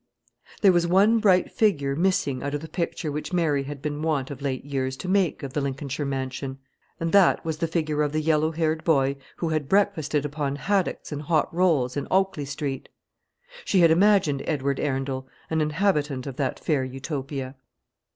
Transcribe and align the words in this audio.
There 0.63 0.71
was 0.71 0.87
one 0.87 1.19
bright 1.19 1.51
figure 1.51 1.95
missing 1.95 2.41
out 2.41 2.55
of 2.55 2.61
the 2.61 2.67
picture 2.67 3.11
which 3.11 3.31
Mary 3.31 3.61
had 3.65 3.83
been 3.83 4.01
wont 4.01 4.31
of 4.31 4.41
late 4.41 4.65
years 4.65 4.97
to 4.97 5.07
make 5.07 5.43
of 5.43 5.53
the 5.53 5.61
Lincolnshire 5.61 6.07
mansion, 6.07 6.57
and 6.99 7.11
that 7.11 7.45
was 7.45 7.59
the 7.59 7.67
figure 7.67 8.01
of 8.01 8.11
the 8.11 8.19
yellow 8.19 8.49
haired 8.49 8.83
boy 8.83 9.17
who 9.35 9.49
had 9.49 9.69
breakfasted 9.69 10.25
upon 10.25 10.55
haddocks 10.55 11.11
and 11.11 11.21
hot 11.21 11.53
rolls 11.53 11.95
in 11.95 12.07
Oakley 12.09 12.45
Street. 12.45 12.89
She 13.63 13.81
had 13.81 13.91
imagined 13.91 14.41
Edward 14.47 14.79
Arundel 14.79 15.27
an 15.51 15.61
inhabitant 15.61 16.25
of 16.25 16.35
that 16.37 16.59
fair 16.59 16.83
Utopia. 16.83 17.53